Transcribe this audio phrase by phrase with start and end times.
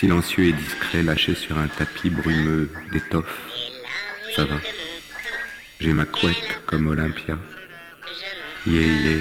[0.00, 3.38] Silencieux et discret, lâché sur un tapis brumeux d'étoffe.
[4.34, 4.56] Ça va.
[5.78, 7.36] J'ai ma couette comme Olympia.
[8.66, 9.20] Yé yé.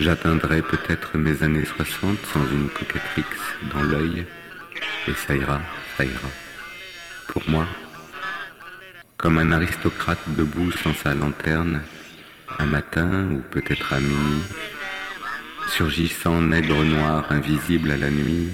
[0.00, 3.22] J'atteindrai peut-être mes années 60 sans une coquetterie
[3.72, 4.26] dans l'œil.
[5.06, 5.60] Et ça ira,
[5.96, 6.28] ça ira.
[7.28, 7.68] Pour moi,
[9.18, 11.80] comme un aristocrate debout sans sa lanterne,
[12.58, 14.42] un matin ou peut-être à minuit,
[15.68, 18.48] surgissant nègre noir invisible à la nuit,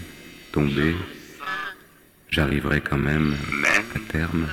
[2.30, 3.36] j'arriverai quand même
[3.94, 4.46] à terme.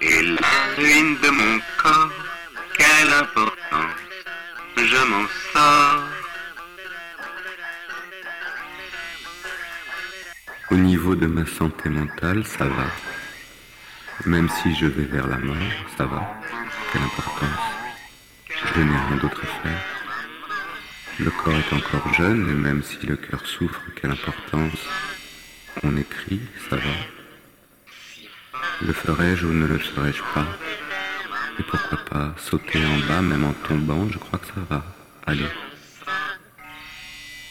[0.00, 2.10] Et la ruine de mon corps,
[2.76, 4.00] quelle importance,
[4.76, 6.04] je m'en sors.
[10.70, 12.86] Au niveau de ma santé mentale, ça va.
[14.26, 15.56] Même si je vais vers la mort,
[15.96, 16.22] ça va.
[16.92, 17.64] Quelle importance.
[18.48, 20.03] Je n'ai rien d'autre à faire.
[21.20, 24.78] Le corps est encore jeune et même si le cœur souffre, quelle importance.
[25.84, 26.90] On écrit, ça va.
[28.82, 30.46] Le ferais-je ou ne le ferais-je pas?
[31.58, 34.84] Et pourquoi pas sauter en bas même en tombant, je crois que ça va.
[35.24, 35.46] Allez.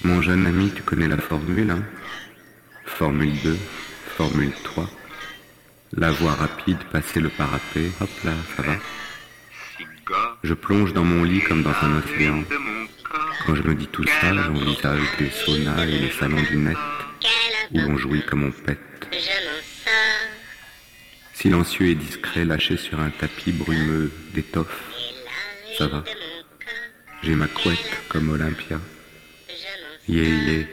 [0.03, 1.83] Mon jeune ami, tu connais la formule, hein?
[2.85, 3.57] Formule 2,
[4.17, 4.89] Formule 3.
[5.93, 8.75] La voie rapide, passer le parapet, hop là, ça va.
[10.43, 12.43] Je plonge dans mon lit comme dans un océan.
[13.45, 16.77] Quand je me dis tout ça, j'envisage les saunas et les salons du net
[17.71, 18.79] où l'on jouit comme on pète.
[21.33, 24.83] Silencieux et discret, lâché sur un tapis brumeux d'étoffe.
[25.77, 26.03] Ça va.
[27.23, 28.79] J'ai ma couette comme Olympia.
[30.07, 30.67] Yé yé.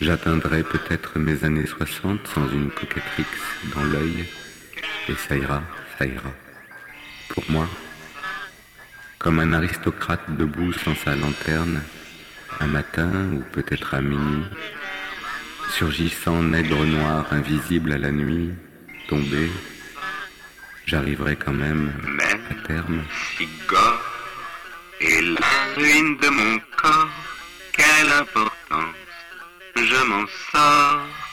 [0.00, 3.24] J'atteindrai peut-être mes années 60 sans une coquetterie
[3.74, 4.24] dans l'œil.
[5.08, 5.62] Et ça ira,
[5.98, 6.32] ça ira.
[7.28, 7.68] Pour moi,
[9.24, 11.80] comme un aristocrate debout sans sa lanterne,
[12.60, 14.44] un matin ou peut-être à minuit,
[15.70, 18.50] surgissant nègre noir invisible à la nuit,
[19.08, 19.50] tombé,
[20.84, 21.90] j'arriverai quand même
[22.50, 23.02] à terme.
[23.38, 23.48] Si
[25.00, 27.08] et la ruine de mon corps,
[27.72, 28.94] quelle importance,
[29.74, 31.23] je m'en sors.